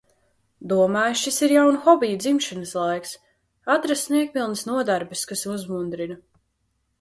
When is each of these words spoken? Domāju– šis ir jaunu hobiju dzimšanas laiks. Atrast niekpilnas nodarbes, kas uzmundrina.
Domāju– 0.69 1.17
šis 1.23 1.35
ir 1.47 1.51
jaunu 1.55 1.81
hobiju 1.87 2.15
dzimšanas 2.23 2.71
laiks. 2.85 3.13
Atrast 3.75 4.11
niekpilnas 4.15 4.65
nodarbes, 4.71 5.23
kas 5.35 5.45
uzmundrina. 5.55 6.19